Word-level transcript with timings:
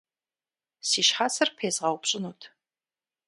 Си 0.87 1.01
щхьэцыр 1.07 1.49
пезгъэупщӏынут. 1.57 2.41